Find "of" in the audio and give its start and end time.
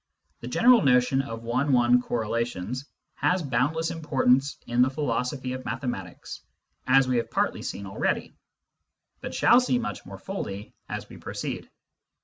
1.21-1.43, 5.53-5.63